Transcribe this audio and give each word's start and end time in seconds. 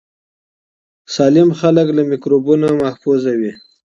سالم 1.15 1.49
خلک 1.59 1.87
له 1.97 2.01
میکروبونو 2.11 2.67
محفوظ 2.81 3.21
وي. 3.39 3.51